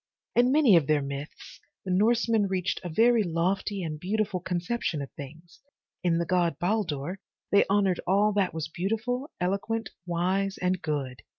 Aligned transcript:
In 0.35 0.51
many 0.51 0.75
of 0.75 0.87
their 0.87 1.03
myths 1.03 1.59
the 1.85 1.91
Norsemen 1.91 2.47
reached 2.47 2.81
a 2.83 2.89
very 2.89 3.21
lofty 3.21 3.83
and 3.83 3.99
beautiful 3.99 4.39
conception 4.39 4.99
of 4.99 5.11
things. 5.11 5.59
In 6.03 6.17
the 6.17 6.25
god 6.25 6.57
Baldur, 6.57 7.19
they 7.51 7.65
honored 7.69 7.99
all 8.07 8.33
that 8.33 8.51
was 8.51 8.67
beautiful, 8.67 9.29
eloquent, 9.39 9.91
wise 10.07 10.57
and 10.57 10.81
good. 10.81 11.21